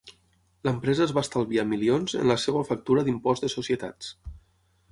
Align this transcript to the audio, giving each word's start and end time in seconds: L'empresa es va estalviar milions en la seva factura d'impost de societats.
L'empresa 0.67 1.03
es 1.05 1.13
va 1.17 1.23
estalviar 1.27 1.65
milions 1.73 2.17
en 2.21 2.31
la 2.33 2.37
seva 2.45 2.63
factura 2.73 3.07
d'impost 3.09 3.47
de 3.47 3.51
societats. 3.57 4.13